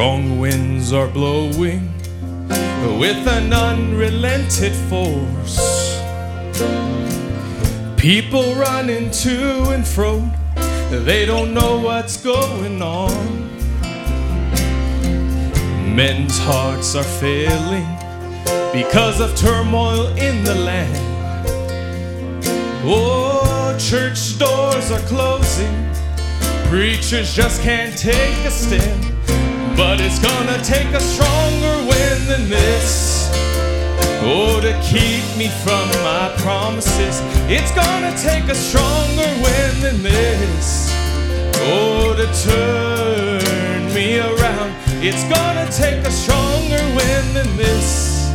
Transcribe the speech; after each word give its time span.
Strong 0.00 0.38
winds 0.38 0.94
are 0.94 1.08
blowing 1.08 1.92
with 2.98 3.28
an 3.28 3.52
unrelented 3.52 4.72
force. 4.88 6.00
People 7.98 8.54
running 8.54 9.10
to 9.10 9.68
and 9.68 9.86
fro, 9.86 10.26
they 10.88 11.26
don't 11.26 11.52
know 11.52 11.78
what's 11.80 12.16
going 12.16 12.80
on. 12.80 13.12
Men's 15.94 16.38
hearts 16.38 16.94
are 16.94 17.04
failing 17.20 17.84
because 18.72 19.20
of 19.20 19.36
turmoil 19.36 20.06
in 20.16 20.42
the 20.44 20.54
land. 20.54 20.96
Oh, 22.86 23.76
church 23.78 24.38
doors 24.38 24.90
are 24.90 25.06
closing. 25.08 25.76
Preachers 26.70 27.34
just 27.34 27.60
can't 27.60 27.94
take 27.98 28.38
a 28.46 28.50
stand. 28.50 29.09
But 29.76 30.00
it's 30.00 30.18
gonna 30.18 30.62
take 30.62 30.88
a 30.94 31.00
stronger 31.00 31.76
wind 31.88 32.22
than 32.28 32.48
this. 32.48 33.30
Oh, 34.22 34.60
to 34.60 34.72
keep 34.82 35.24
me 35.36 35.48
from 35.64 35.88
my 36.04 36.32
promises. 36.38 37.20
It's 37.48 37.72
gonna 37.72 38.14
take 38.18 38.44
a 38.50 38.54
stronger 38.54 39.30
wind 39.42 39.76
than 39.82 40.02
this. 40.02 40.90
Oh, 41.72 42.14
to 42.14 42.26
turn 42.44 43.94
me 43.94 44.18
around. 44.18 44.74
It's 45.02 45.24
gonna 45.24 45.66
take 45.72 46.04
a 46.06 46.10
stronger 46.10 46.82
wind 46.94 47.36
than 47.36 47.56
this. 47.56 48.30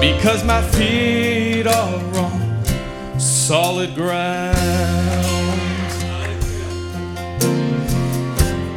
Because 0.00 0.44
my 0.44 0.60
feet 0.60 1.66
are 1.66 2.16
on 2.16 3.20
solid 3.20 3.94
ground. 3.94 5.31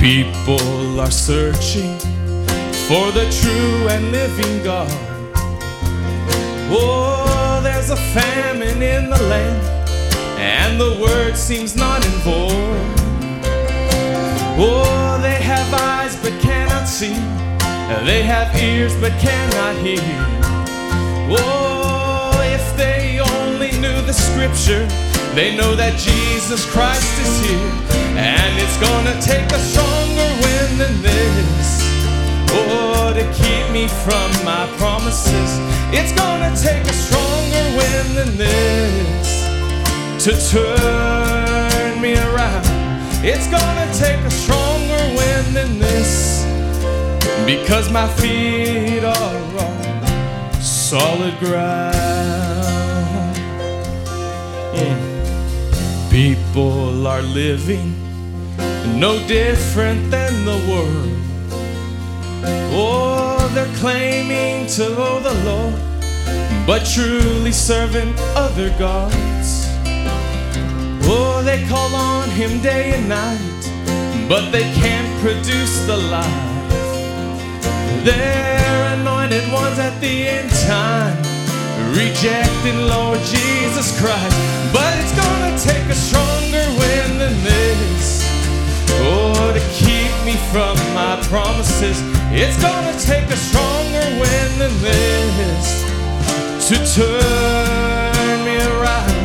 People 0.06 1.00
are 1.00 1.10
searching 1.10 1.98
for 2.88 3.12
the 3.12 3.26
true 3.42 3.88
and 3.90 4.12
living 4.12 4.64
God. 4.64 4.88
Oh, 6.70 7.60
there's 7.64 7.90
a 7.90 7.96
famine 8.14 8.84
in 8.84 9.10
the 9.10 9.24
land, 9.24 9.90
and 10.38 10.80
the 10.80 11.02
word 11.02 11.36
seems 11.36 11.76
not 11.76 12.06
in 12.06 12.12
vogue. 12.22 13.00
Oh, 14.60 15.18
they 15.24 15.42
have 15.42 15.74
eyes 15.74 16.16
but 16.18 16.40
cannot 16.40 16.88
see, 16.88 17.16
they 18.06 18.22
have 18.22 18.56
ears 18.62 18.96
but 19.02 19.12
cannot 19.14 19.76
hear. 19.78 20.06
Oh, 21.32 22.40
if 22.54 22.78
they 22.78 23.20
only 23.20 23.72
knew 23.80 24.00
the 24.06 24.14
scripture, 24.14 24.86
they 25.34 25.58
know 25.58 25.76
that 25.76 25.98
Jesus 25.98 26.64
Christ 26.72 27.20
is 27.20 27.50
here, 27.50 27.72
and 28.18 28.56
it's 28.62 28.78
gonna 28.80 29.20
take 29.20 29.52
a 29.52 29.60
stronger 29.60 29.85
me 33.76 33.88
from 33.90 34.32
my 34.46 34.66
promises, 34.78 35.50
it's 35.92 36.14
gonna 36.14 36.52
take 36.56 36.84
a 36.84 36.94
stronger 36.94 37.66
wind 37.80 38.10
than 38.18 38.32
this. 38.38 39.28
To 40.24 40.32
turn 40.54 42.02
me 42.02 42.14
around, 42.16 42.66
it's 43.32 43.48
gonna 43.58 43.88
take 44.04 44.22
a 44.32 44.32
stronger 44.32 45.04
wind 45.20 45.48
than 45.58 45.72
this. 45.78 46.46
Because 47.46 47.92
my 47.92 48.08
feet 48.20 49.04
are 49.04 49.42
on 49.66 50.54
solid 50.62 51.38
ground. 51.40 51.94
People 56.10 57.06
are 57.06 57.22
living 57.22 57.94
no 59.06 59.12
different 59.28 60.10
than 60.10 60.34
the 60.46 60.60
world. 60.70 61.16
Oh, 62.78 63.25
they're 63.56 63.76
claiming 63.78 64.68
to 64.68 64.84
the 64.84 65.34
Lord, 65.46 65.76
but 66.68 66.86
truly 66.86 67.54
serving 67.54 68.14
other 68.36 68.70
gods. 68.78 69.70
Oh, 71.08 71.42
they 71.46 71.64
call 71.70 71.96
on 71.96 72.30
Him 72.32 72.62
day 72.62 72.92
and 72.92 73.08
night, 73.08 74.28
but 74.28 74.52
they 74.52 74.68
can't 74.74 75.10
produce 75.22 75.86
the 75.86 75.96
life. 75.96 76.44
They're 78.04 78.94
anointed 79.00 79.50
ones 79.54 79.80
at 79.80 79.98
the 80.02 80.28
end 80.28 80.52
time, 80.68 81.16
rejecting 81.96 82.88
Lord 82.90 83.20
Jesus 83.20 83.98
Christ. 84.02 84.36
But 84.74 84.92
it's 85.00 85.16
gonna 85.16 85.58
take 85.60 85.88
a 85.90 85.96
stronger 85.96 86.25
from 90.56 90.78
my 90.96 91.20
promises, 91.24 92.00
it's 92.32 92.56
gonna 92.62 92.98
take 92.98 93.28
a 93.30 93.36
stronger 93.36 94.08
wind 94.22 94.54
than 94.62 94.74
this. 94.88 95.68
To 96.70 96.76
turn 96.96 98.38
me 98.48 98.56
around, 98.72 99.18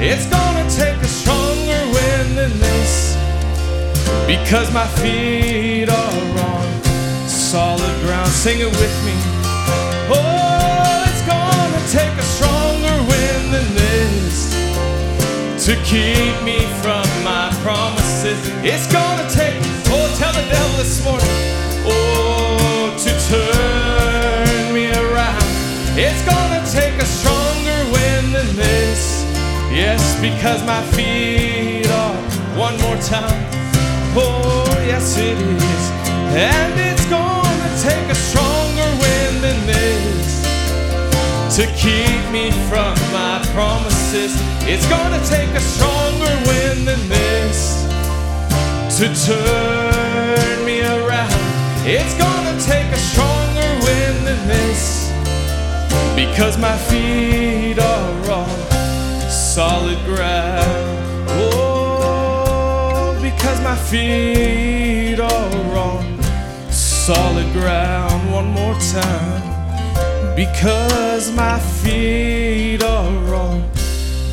it's 0.00 0.24
gonna 0.30 0.64
take 0.80 0.96
a 0.96 1.10
stronger 1.20 1.82
wind 1.92 2.38
than 2.38 2.52
this. 2.58 3.18
Because 4.26 4.72
my 4.72 4.86
feet 5.02 5.90
are 5.90 6.38
on 6.52 6.66
solid 7.28 7.94
ground. 8.00 8.30
Sing 8.30 8.60
it 8.60 8.72
with 8.80 8.96
me. 9.04 9.16
Oh, 10.08 11.04
it's 11.06 11.24
gonna 11.34 11.82
take 11.98 12.14
a 12.16 12.26
stronger 12.36 12.96
wind 13.12 13.46
than 13.52 13.68
this 13.82 14.36
to 15.66 15.74
keep 15.84 16.34
me 16.48 16.60
from 16.80 17.04
my 17.22 17.50
promises. 17.62 18.40
It's 18.64 18.90
gonna 18.90 19.07
Yes, 29.90 30.20
because 30.20 30.62
my 30.66 30.82
feet 30.92 31.88
are 31.88 32.14
one 32.60 32.76
more 32.84 32.98
time. 32.98 33.40
Oh, 34.14 34.68
yes, 34.84 35.16
it 35.16 35.38
is. 35.40 35.84
And 36.36 36.72
it's 36.78 37.06
gonna 37.06 37.70
take 37.80 38.06
a 38.12 38.14
stronger 38.14 38.90
wind 39.00 39.36
than 39.44 39.58
this 39.64 40.44
to 41.56 41.64
keep 41.72 42.20
me 42.30 42.50
from 42.68 42.92
my 43.16 43.40
promises. 43.56 44.36
It's 44.68 44.86
gonna 44.90 45.24
take 45.24 45.48
a 45.56 45.64
stronger 45.74 46.34
wind 46.50 46.86
than 46.86 47.02
this 47.08 47.88
to 48.98 49.06
turn 49.24 50.66
me 50.66 50.82
around. 50.82 51.40
It's 51.96 52.12
gonna 52.24 52.60
take 52.60 52.88
a 52.92 53.00
stronger 53.10 53.70
wind 53.86 54.18
than 54.28 54.40
this 54.52 55.10
because 56.14 56.58
my 56.58 56.76
feet 56.76 57.37
solid 59.58 59.98
ground. 60.04 61.26
Oh, 61.30 63.18
because 63.20 63.60
my 63.60 63.74
feet 63.74 65.18
are 65.18 65.76
on 65.76 66.22
solid 66.70 67.52
ground. 67.52 68.32
One 68.32 68.46
more 68.52 68.76
time 68.92 70.36
because 70.36 71.32
my 71.32 71.58
feet 71.58 72.84
are 72.84 73.34
on 73.34 73.64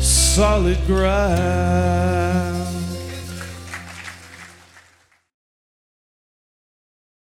solid 0.00 0.78
ground. 0.86 2.65